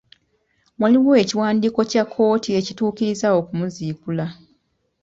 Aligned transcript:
Waliwo 0.81 1.11
ekiwandiiko 1.23 1.81
kya 1.91 2.03
kkooti 2.07 2.49
ekitukkiriza 2.59 3.27
okumuziikula. 3.39 4.25